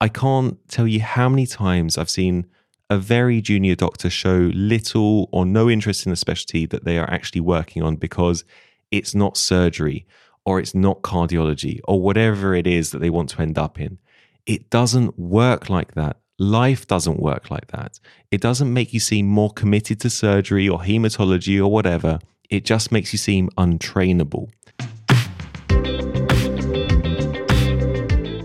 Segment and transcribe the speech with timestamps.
[0.00, 2.46] I can't tell you how many times I've seen
[2.90, 7.10] a very junior doctor show little or no interest in the specialty that they are
[7.10, 8.44] actually working on because
[8.90, 10.06] it's not surgery
[10.44, 13.98] or it's not cardiology or whatever it is that they want to end up in.
[14.46, 16.16] It doesn't work like that.
[16.38, 17.98] Life doesn't work like that.
[18.30, 22.20] It doesn't make you seem more committed to surgery or hematology or whatever.
[22.48, 24.48] It just makes you seem untrainable.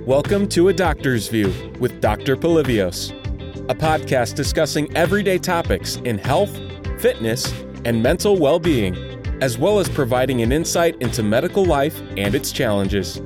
[0.05, 2.36] Welcome to A Doctor's View with Dr.
[2.36, 3.11] Polyvios,
[3.69, 6.54] a podcast discussing everyday topics in health,
[7.00, 7.54] fitness,
[7.86, 8.97] and mental well being,
[9.42, 13.21] as well as providing an insight into medical life and its challenges.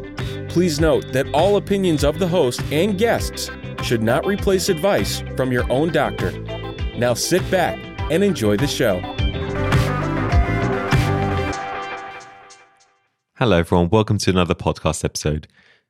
[0.49, 3.49] Please note that all opinions of the host and guests
[3.81, 6.29] should not replace advice from your own doctor.
[6.95, 7.79] Now sit back
[8.11, 8.99] and enjoy the show.
[13.39, 13.89] Hello, everyone.
[13.89, 15.47] Welcome to another podcast episode.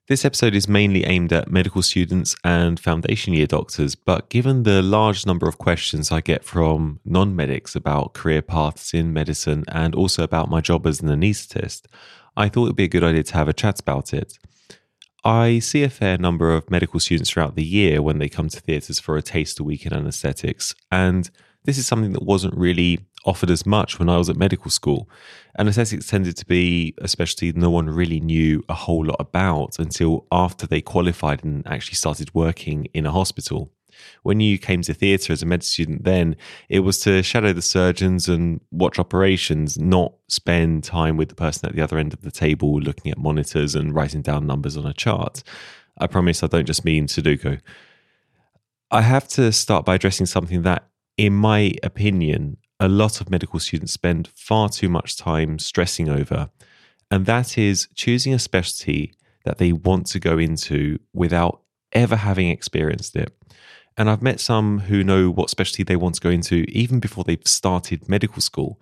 [0.07, 4.81] This episode is mainly aimed at medical students and foundation year doctors, but given the
[4.81, 9.93] large number of questions I get from non medics about career paths in medicine and
[9.93, 11.87] also about my job as an anaesthetist,
[12.37, 14.39] I thought it would be a good idea to have a chat about it.
[15.25, 18.61] I see a fair number of medical students throughout the year when they come to
[18.61, 21.29] theatres for a taster week in anaesthetics, and
[21.67, 25.09] this is something that wasn't really offered as much when I was at medical school.
[25.59, 30.25] Anaesthetics tended to be a specialty no one really knew a whole lot about until
[30.31, 33.69] after they qualified and actually started working in a hospital.
[34.23, 36.37] When you came to theatre as a med student, then
[36.69, 41.67] it was to shadow the surgeons and watch operations, not spend time with the person
[41.67, 44.85] at the other end of the table looking at monitors and writing down numbers on
[44.85, 45.43] a chart.
[45.97, 47.59] I promise I don't just mean Sudoku.
[48.89, 53.59] I have to start by addressing something that, in my opinion, a lot of medical
[53.59, 56.49] students spend far too much time stressing over,
[57.09, 61.61] and that is choosing a specialty that they want to go into without
[61.93, 63.33] ever having experienced it.
[63.97, 67.23] And I've met some who know what specialty they want to go into even before
[67.23, 68.79] they've started medical school.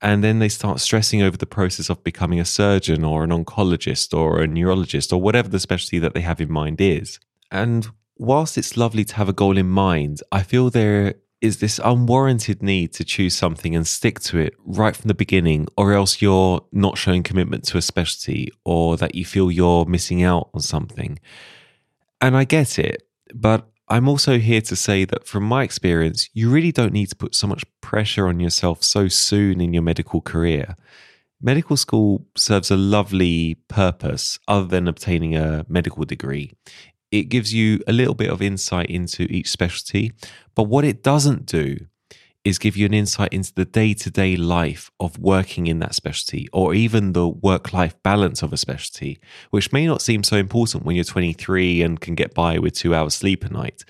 [0.00, 4.16] And then they start stressing over the process of becoming a surgeon or an oncologist
[4.16, 7.18] or a neurologist or whatever the specialty that they have in mind is.
[7.50, 11.80] And whilst it's lovely to have a goal in mind, I feel there is this
[11.84, 16.22] unwarranted need to choose something and stick to it right from the beginning, or else
[16.22, 20.60] you're not showing commitment to a specialty or that you feel you're missing out on
[20.60, 21.18] something.
[22.20, 23.02] And I get it,
[23.34, 27.16] but I'm also here to say that from my experience, you really don't need to
[27.16, 30.76] put so much pressure on yourself so soon in your medical career.
[31.40, 36.52] Medical school serves a lovely purpose other than obtaining a medical degree
[37.12, 40.12] it gives you a little bit of insight into each specialty.
[40.54, 41.76] But what it doesn't do
[42.44, 45.94] is give you an insight into the day to day life of working in that
[45.94, 50.36] specialty or even the work life balance of a specialty, which may not seem so
[50.36, 53.84] important when you're 23 and can get by with two hours sleep a night.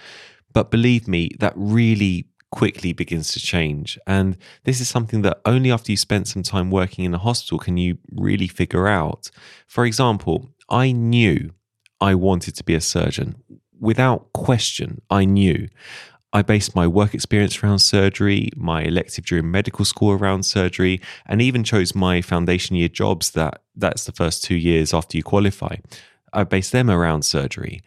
[0.53, 3.99] But believe me, that really quickly begins to change.
[4.07, 7.59] And this is something that only after you spent some time working in a hospital
[7.59, 9.31] can you really figure out.
[9.67, 11.53] For example, I knew
[12.03, 13.37] I wanted to be a surgeon.
[13.79, 15.69] Without question, I knew.
[16.33, 21.41] I based my work experience around surgery, my elective during medical school around surgery, and
[21.41, 25.77] even chose my foundation year jobs that that's the first two years after you qualify.
[26.33, 27.83] I based them around surgery.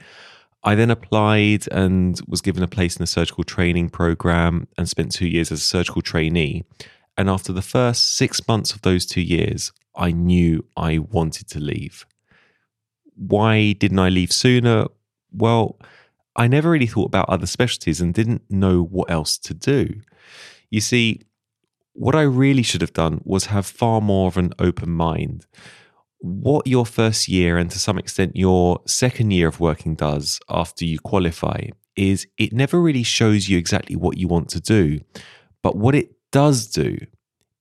[0.64, 5.12] I then applied and was given a place in the surgical training program and spent
[5.12, 6.64] two years as a surgical trainee.
[7.18, 11.60] And after the first six months of those two years, I knew I wanted to
[11.60, 12.06] leave
[13.16, 14.86] why didn't I leave sooner?
[15.32, 15.80] Well,
[16.36, 20.02] I never really thought about other specialties and didn't know what else to do.
[20.70, 21.22] You see,
[21.94, 25.46] what I really should have done was have far more of an open mind.
[26.20, 30.84] What your first year and to some extent your second year of working does after
[30.84, 35.00] you qualify is it never really shows you exactly what you want to do.
[35.64, 36.98] But what it does do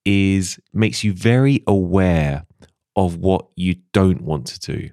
[0.05, 2.45] is makes you very aware
[2.97, 4.91] of what you don't want to do.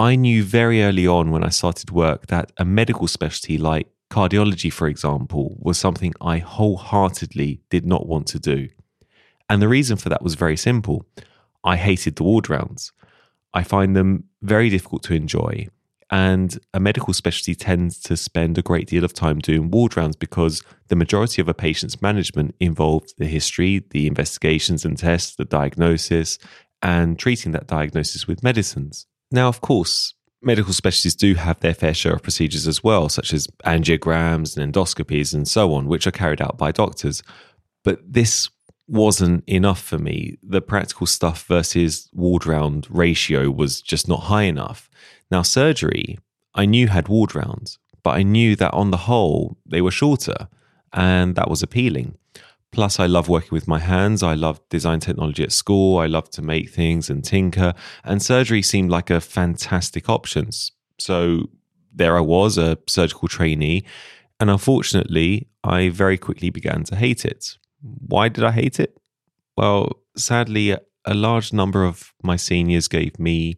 [0.00, 4.72] I knew very early on when I started work that a medical specialty like cardiology,
[4.72, 8.68] for example, was something I wholeheartedly did not want to do.
[9.50, 11.04] And the reason for that was very simple
[11.64, 12.92] I hated the ward rounds.
[13.52, 15.66] I find them very difficult to enjoy.
[16.10, 20.14] And a medical specialty tends to spend a great deal of time doing ward rounds
[20.14, 25.44] because the majority of a patient's management involved the history, the investigations and tests, the
[25.44, 26.38] diagnosis,
[26.82, 29.07] and treating that diagnosis with medicines.
[29.30, 33.32] Now, of course, medical specialties do have their fair share of procedures as well, such
[33.32, 37.22] as angiograms and endoscopies and so on, which are carried out by doctors.
[37.84, 38.48] But this
[38.86, 40.38] wasn't enough for me.
[40.42, 44.88] The practical stuff versus ward round ratio was just not high enough.
[45.30, 46.18] Now, surgery,
[46.54, 50.48] I knew had ward rounds, but I knew that on the whole, they were shorter,
[50.92, 52.16] and that was appealing.
[52.70, 54.22] Plus, I love working with my hands.
[54.22, 55.98] I love design technology at school.
[55.98, 57.74] I love to make things and tinker,
[58.04, 60.50] and surgery seemed like a fantastic option.
[60.98, 61.48] So
[61.94, 63.84] there I was, a surgical trainee,
[64.38, 67.56] and unfortunately, I very quickly began to hate it.
[67.80, 68.96] Why did I hate it?
[69.56, 73.56] Well, sadly, a large number of my seniors gave me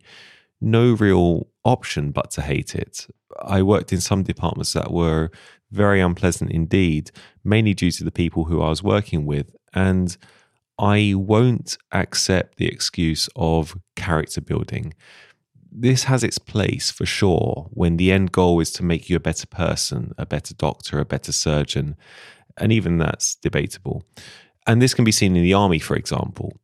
[0.60, 3.06] no real option but to hate it.
[3.42, 5.30] I worked in some departments that were
[5.70, 7.10] very unpleasant indeed,
[7.44, 9.54] mainly due to the people who I was working with.
[9.72, 10.16] And
[10.78, 14.94] I won't accept the excuse of character building.
[15.70, 19.20] This has its place for sure when the end goal is to make you a
[19.20, 21.96] better person, a better doctor, a better surgeon.
[22.56, 24.02] And even that's debatable.
[24.66, 26.58] And this can be seen in the army, for example.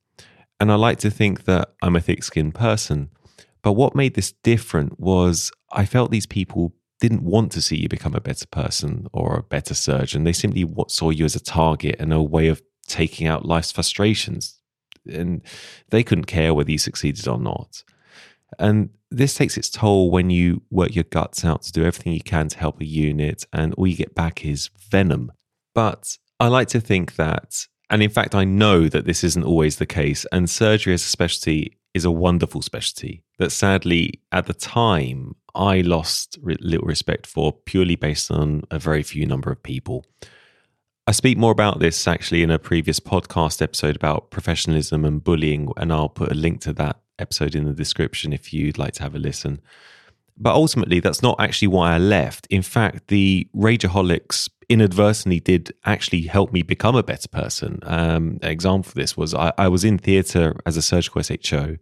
[0.58, 3.10] And I like to think that I'm a thick skinned person.
[3.66, 7.88] But what made this different was I felt these people didn't want to see you
[7.88, 10.22] become a better person or a better surgeon.
[10.22, 14.60] They simply saw you as a target and a way of taking out life's frustrations.
[15.04, 15.42] And
[15.90, 17.82] they couldn't care whether you succeeded or not.
[18.56, 22.20] And this takes its toll when you work your guts out to do everything you
[22.20, 25.32] can to help a unit, and all you get back is venom.
[25.74, 29.78] But I like to think that, and in fact, I know that this isn't always
[29.78, 34.52] the case, and surgery as a specialty is a wonderful specialty that sadly, at the
[34.52, 40.04] time, I lost little respect for purely based on a very few number of people.
[41.06, 45.72] I speak more about this actually in a previous podcast episode about professionalism and bullying,
[45.78, 49.02] and I'll put a link to that episode in the description if you'd like to
[49.02, 49.62] have a listen.
[50.36, 52.46] But ultimately, that's not actually why I left.
[52.50, 57.78] In fact, the Rageaholics inadvertently did actually help me become a better person.
[57.82, 61.76] Um, an example for this was I, I was in theatre as a surgical SHO,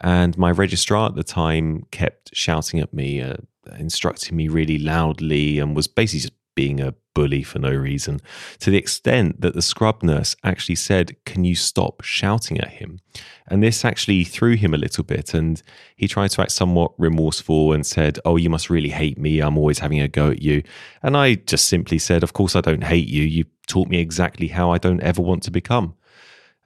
[0.00, 3.36] and my registrar at the time kept shouting at me, uh,
[3.78, 8.20] instructing me really loudly, and was basically just being a bully for no reason,
[8.58, 13.00] to the extent that the scrub nurse actually said, Can you stop shouting at him?
[13.46, 15.34] And this actually threw him a little bit.
[15.34, 15.62] And
[15.96, 19.40] he tried to act somewhat remorseful and said, Oh, you must really hate me.
[19.40, 20.62] I'm always having a go at you.
[21.02, 23.22] And I just simply said, Of course, I don't hate you.
[23.22, 25.94] You taught me exactly how I don't ever want to become.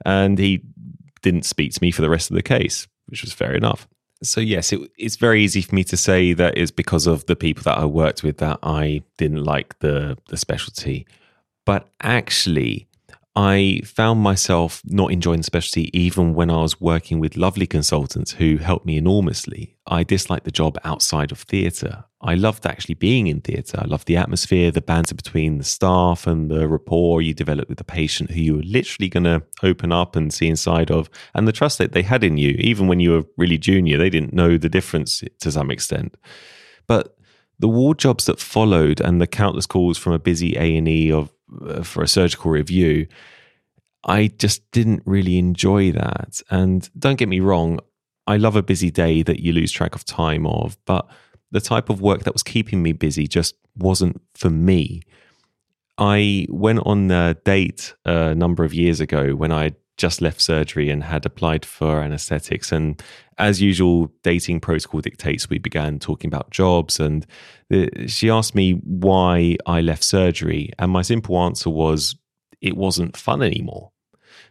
[0.05, 0.63] And he
[1.21, 3.87] didn't speak to me for the rest of the case, which was fair enough
[4.23, 7.35] so yes, it, it's very easy for me to say that it's because of the
[7.35, 11.07] people that I worked with that I didn't like the the specialty,
[11.65, 12.87] but actually,
[13.35, 18.33] I found myself not enjoying the specialty even when I was working with lovely consultants
[18.33, 19.77] who helped me enormously.
[19.87, 22.05] I disliked the job outside of theatre.
[22.21, 23.79] I loved actually being in theatre.
[23.81, 27.77] I loved the atmosphere, the banter between the staff, and the rapport you developed with
[27.77, 31.47] the patient who you were literally going to open up and see inside of, and
[31.47, 32.49] the trust that they had in you.
[32.59, 36.17] Even when you were really junior, they didn't know the difference to some extent.
[36.87, 37.15] But
[37.57, 41.31] the ward jobs that followed and the countless calls from a busy A&E of
[41.65, 43.07] uh, for a surgical review,
[44.03, 46.41] I just didn't really enjoy that.
[46.49, 47.79] And don't get me wrong,
[48.27, 51.07] I love a busy day that you lose track of time of, but
[51.51, 55.01] the type of work that was keeping me busy just wasn't for me.
[55.97, 60.89] I went on a date a number of years ago when I just left surgery
[60.89, 62.71] and had applied for anesthetics.
[62.71, 63.01] And
[63.37, 67.01] as usual, dating protocol dictates, we began talking about jobs.
[67.01, 67.27] And
[68.07, 70.71] she asked me why I left surgery.
[70.79, 72.15] And my simple answer was
[72.61, 73.91] it wasn't fun anymore.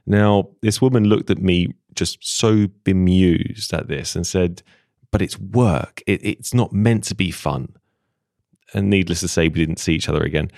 [0.06, 4.62] Now, this woman looked at me just so bemused at this and said,
[5.10, 6.02] But it's work.
[6.06, 7.74] It, it's not meant to be fun.
[8.74, 10.50] And needless to say, we didn't see each other again.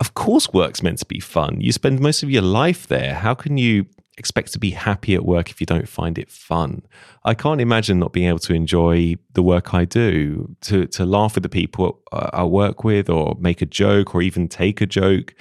[0.00, 1.60] Of course, work's meant to be fun.
[1.60, 3.14] You spend most of your life there.
[3.14, 3.86] How can you
[4.18, 6.82] expect to be happy at work if you don't find it fun?
[7.24, 11.36] I can't imagine not being able to enjoy the work I do, to, to laugh
[11.36, 14.86] with the people uh, I work with, or make a joke, or even take a
[14.86, 15.34] joke.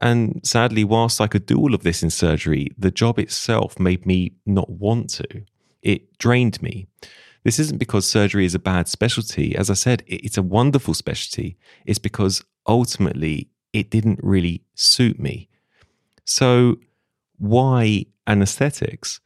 [0.00, 4.06] And sadly, whilst I could do all of this in surgery, the job itself made
[4.06, 5.42] me not want to.
[5.82, 6.86] It drained me.
[7.44, 9.54] This isn't because surgery is a bad specialty.
[9.54, 11.56] As I said, it's a wonderful specialty.
[11.84, 15.48] It's because ultimately it didn't really suit me.
[16.24, 16.76] So,
[17.38, 19.20] why anesthetics?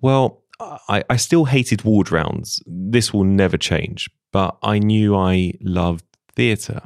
[0.00, 2.62] Well, I, I still hated ward rounds.
[2.66, 6.04] This will never change, but I knew I loved
[6.36, 6.82] theatre.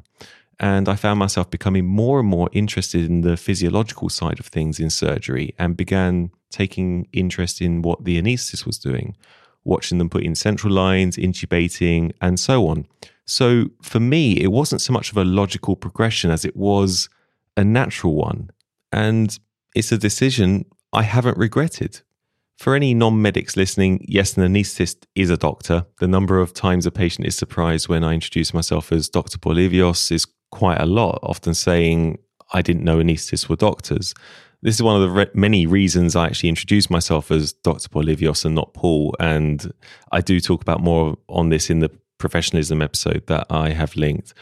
[0.58, 4.80] And I found myself becoming more and more interested in the physiological side of things
[4.80, 9.16] in surgery and began taking interest in what the anaesthetist was doing,
[9.66, 12.86] watching them put in central lines, intubating, and so on.
[13.26, 17.08] So for me, it wasn't so much of a logical progression as it was
[17.56, 18.50] a natural one.
[18.92, 19.38] And
[19.74, 22.00] it's a decision I haven't regretted.
[22.56, 25.84] For any non medics listening, yes, an anaesthetist is a doctor.
[26.00, 29.38] The number of times a patient is surprised when I introduce myself as Dr.
[29.38, 32.18] Polyvios is quite a lot, often saying,
[32.54, 34.14] I didn't know anaesthetists were doctors.
[34.66, 37.88] This is one of the re- many reasons I actually introduced myself as Dr.
[37.88, 39.14] Polyvios and not Paul.
[39.20, 39.72] And
[40.10, 44.34] I do talk about more on this in the professionalism episode that I have linked.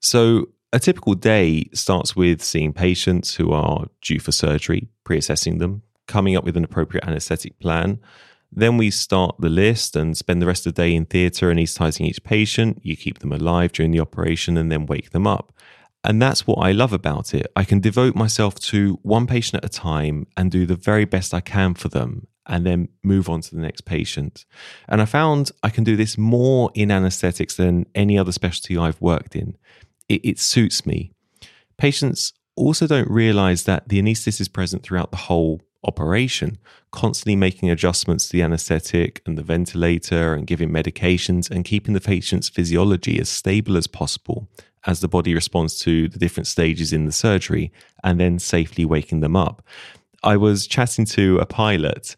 [0.00, 5.58] So, a typical day starts with seeing patients who are due for surgery, pre assessing
[5.58, 8.00] them, coming up with an appropriate anaesthetic plan.
[8.50, 12.04] Then we start the list and spend the rest of the day in theatre anaesthetising
[12.04, 12.80] each patient.
[12.82, 15.52] You keep them alive during the operation and then wake them up.
[16.06, 17.48] And that's what I love about it.
[17.56, 21.34] I can devote myself to one patient at a time and do the very best
[21.34, 24.44] I can for them and then move on to the next patient.
[24.88, 29.00] And I found I can do this more in anesthetics than any other specialty I've
[29.00, 29.56] worked in.
[30.08, 31.10] It, it suits me.
[31.76, 36.58] Patients also don't realize that the anesthetist is present throughout the whole operation,
[36.90, 42.00] constantly making adjustments to the anesthetic and the ventilator and giving medications and keeping the
[42.00, 44.48] patient's physiology as stable as possible
[44.86, 47.72] as the body responds to the different stages in the surgery
[48.04, 49.62] and then safely waking them up.
[50.22, 52.16] I was chatting to a pilot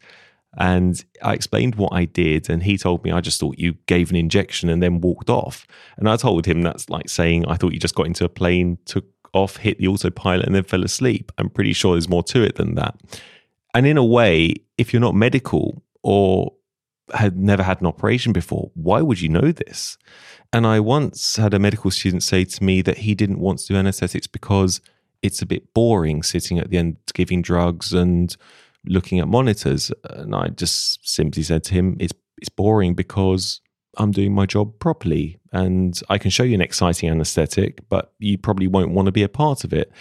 [0.57, 4.09] and I explained what I did, and he told me I just thought you gave
[4.09, 5.67] an injection and then walked off.
[5.97, 8.79] And I told him that's like saying I thought you just got into a plane,
[8.85, 11.31] took off, hit the autopilot, and then fell asleep.
[11.37, 12.95] I'm pretty sure there's more to it than that.
[13.73, 16.53] And in a way, if you're not medical or
[17.13, 19.97] had never had an operation before, why would you know this?
[20.51, 23.67] And I once had a medical student say to me that he didn't want to
[23.67, 24.81] do anesthetics because
[25.21, 28.35] it's a bit boring sitting at the end giving drugs and
[28.85, 29.91] looking at monitors.
[30.09, 33.61] And I just simply said to him, it's, it's boring because
[33.97, 38.37] I'm doing my job properly and I can show you an exciting anesthetic, but you
[38.37, 39.91] probably won't want to be a part of it.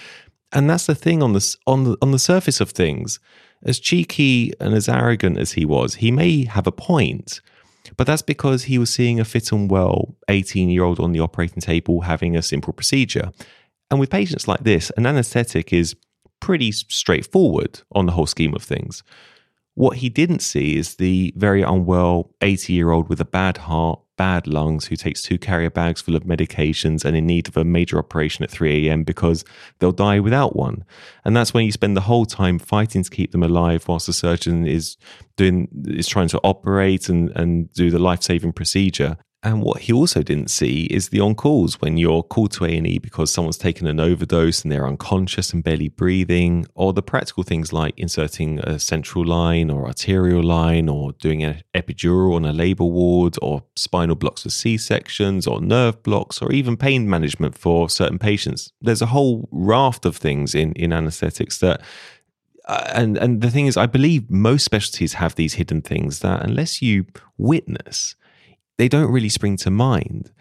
[0.52, 3.18] And that's the thing on the, on the, on the surface of things
[3.64, 7.40] as cheeky and as arrogant as he was, he may have a point,
[7.96, 11.20] but that's because he was seeing a fit and well 18 year old on the
[11.20, 13.30] operating table having a simple procedure.
[13.90, 15.96] And with patients like this, an anesthetic is
[16.40, 19.02] pretty straightforward on the whole scheme of things.
[19.74, 24.00] What he didn't see is the very unwell 80 year old with a bad heart,
[24.18, 27.64] bad lungs, who takes two carrier bags full of medications and in need of a
[27.64, 29.04] major operation at 3 a.m.
[29.04, 29.44] because
[29.78, 30.84] they'll die without one.
[31.24, 34.12] And that's when you spend the whole time fighting to keep them alive whilst the
[34.12, 34.98] surgeon is
[35.36, 39.16] doing is trying to operate and, and do the life-saving procedure.
[39.44, 42.98] And what he also didn't see is the on calls when you're called to A&E
[42.98, 47.72] because someone's taken an overdose and they're unconscious and barely breathing, or the practical things
[47.72, 52.84] like inserting a central line or arterial line, or doing an epidural on a labour
[52.84, 57.88] ward, or spinal blocks for C sections, or nerve blocks, or even pain management for
[57.88, 58.72] certain patients.
[58.80, 61.80] There's a whole raft of things in, in anaesthetics that
[62.64, 66.42] uh, and and the thing is, I believe most specialties have these hidden things that
[66.42, 67.06] unless you
[67.38, 68.14] witness,
[68.78, 70.32] they don't really spring to mind.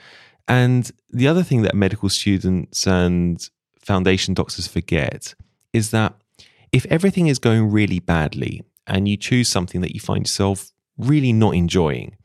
[0.48, 5.36] And the other thing that medical students and foundation doctors forget
[5.74, 6.14] is that
[6.72, 11.34] if everything is going really badly and you choose something that you find yourself really
[11.34, 12.16] not enjoying,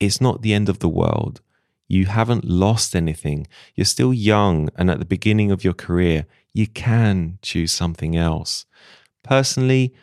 [0.00, 1.40] it's not the end of the world.
[1.88, 3.46] You haven't lost anything.
[3.74, 6.26] You're still young and at the beginning of your career.
[6.52, 8.66] You can choose something else.
[9.22, 9.94] Personally,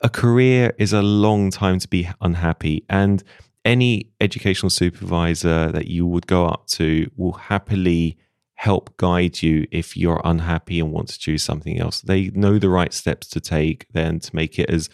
[0.00, 2.84] a career is a long time to be unhappy.
[2.88, 3.22] And
[3.64, 8.18] any educational supervisor that you would go up to will happily
[8.54, 12.00] help guide you if you're unhappy and want to choose something else.
[12.00, 14.88] They know the right steps to take then to make it as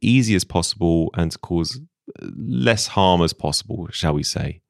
[0.00, 1.80] easy as possible and to cause
[2.22, 4.62] uh, less harm as possible, shall we say.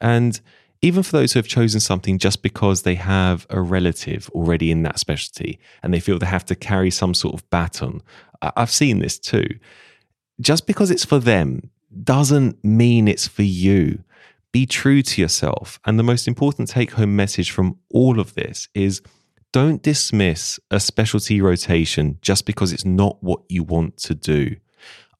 [0.00, 0.40] And
[0.82, 4.82] even for those who have chosen something just because they have a relative already in
[4.82, 8.02] that specialty and they feel they have to carry some sort of baton,
[8.42, 9.46] I've seen this too.
[10.40, 11.70] Just because it's for them
[12.02, 14.02] doesn't mean it's for you.
[14.52, 15.78] Be true to yourself.
[15.84, 19.02] And the most important take home message from all of this is
[19.52, 24.56] don't dismiss a specialty rotation just because it's not what you want to do.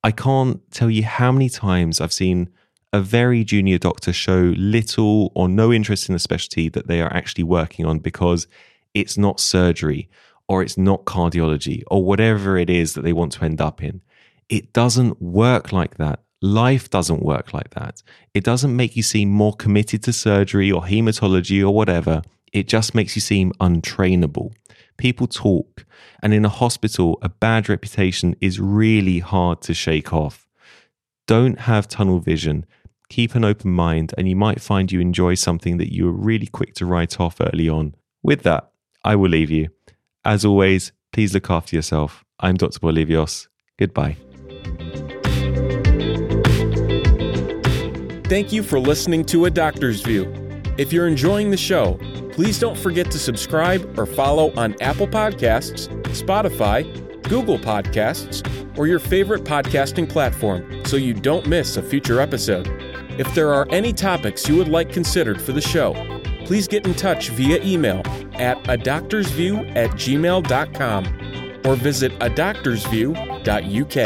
[0.03, 2.51] I can't tell you how many times I've seen
[2.93, 7.13] a very junior doctor show little or no interest in the specialty that they are
[7.13, 8.47] actually working on because
[8.95, 10.09] it's not surgery
[10.49, 14.01] or it's not cardiology or whatever it is that they want to end up in.
[14.49, 16.21] It doesn't work like that.
[16.43, 18.03] Life doesn't work like that.
[18.35, 22.23] It doesn't make you seem more committed to surgery or hematology or whatever.
[22.53, 24.53] It just makes you seem untrainable.
[24.99, 25.85] People talk,
[26.23, 30.47] and in a hospital, a bad reputation is really hard to shake off.
[31.27, 32.67] Don't have tunnel vision.
[33.09, 36.47] Keep an open mind, and you might find you enjoy something that you were really
[36.47, 37.95] quick to write off early on.
[38.23, 38.71] With that,
[39.05, 39.69] I will leave you.
[40.25, 42.25] As always, please look after yourself.
[42.41, 42.81] I'm Dr.
[42.81, 43.49] Polyvios.
[43.79, 44.17] Goodbye.
[48.29, 50.33] Thank you for listening to A Doctor's View.
[50.79, 51.99] If you're enjoying the show,
[52.37, 56.85] Please don't forget to subscribe or follow on Apple Podcasts, Spotify,
[57.23, 62.69] Google Podcasts, or your favorite podcasting platform so you don't miss a future episode.
[63.19, 65.95] If there are any topics you would like considered for the show,
[66.45, 68.03] please get in touch via email
[68.35, 71.07] at a doctor's view at gmail.com
[71.65, 73.97] or visit a doctorsview.uk.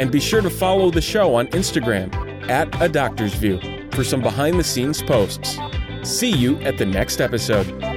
[0.00, 3.60] And be sure to follow the show on Instagram at a doctor's view
[3.92, 5.58] for some behind the scenes posts.
[6.02, 7.93] See you at the next episode.